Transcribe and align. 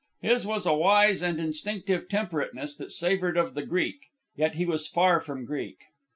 His 0.23 0.47
was 0.47 0.65
a 0.65 0.73
wise 0.73 1.21
and 1.21 1.39
instinctive 1.39 2.09
temperateness 2.09 2.75
that 2.77 2.91
savoured 2.91 3.37
of 3.37 3.53
the 3.53 3.61
Greek. 3.67 3.99
Yet 4.35 4.55
he 4.55 4.65
was 4.65 4.87
far 4.87 5.19
from 5.21 5.45
Greek. 5.45 5.77